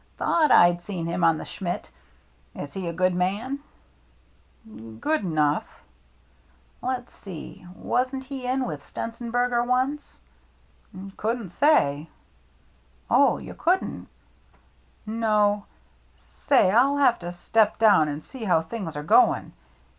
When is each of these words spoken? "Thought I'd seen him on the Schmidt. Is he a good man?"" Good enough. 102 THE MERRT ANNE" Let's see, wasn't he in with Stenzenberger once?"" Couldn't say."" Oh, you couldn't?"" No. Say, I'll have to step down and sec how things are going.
"Thought 0.17 0.49
I'd 0.49 0.81
seen 0.81 1.05
him 1.05 1.23
on 1.23 1.37
the 1.37 1.45
Schmidt. 1.45 1.91
Is 2.55 2.73
he 2.73 2.87
a 2.87 2.91
good 2.91 3.13
man?"" 3.13 3.59
Good 4.99 5.21
enough. 5.21 5.83
102 6.79 6.81
THE 6.81 6.81
MERRT 6.81 6.81
ANNE" 6.81 6.81
Let's 6.81 7.13
see, 7.13 7.67
wasn't 7.75 8.23
he 8.23 8.47
in 8.47 8.65
with 8.65 8.81
Stenzenberger 8.87 9.63
once?"" 9.63 10.19
Couldn't 11.17 11.49
say."" 11.51 12.09
Oh, 13.11 13.37
you 13.37 13.53
couldn't?"" 13.53 14.07
No. 15.05 15.65
Say, 16.19 16.71
I'll 16.71 16.97
have 16.97 17.19
to 17.19 17.31
step 17.31 17.77
down 17.77 18.07
and 18.07 18.23
sec 18.23 18.41
how 18.45 18.63
things 18.63 18.97
are 18.97 19.03
going. 19.03 19.53